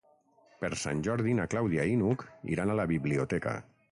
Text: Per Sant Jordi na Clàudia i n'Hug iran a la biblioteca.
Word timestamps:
Per 0.63 0.69
Sant 0.83 1.03
Jordi 1.07 1.35
na 1.41 1.45
Clàudia 1.51 1.85
i 1.91 1.99
n'Hug 2.01 2.25
iran 2.57 2.73
a 2.77 2.81
la 2.83 2.89
biblioteca. 2.95 3.57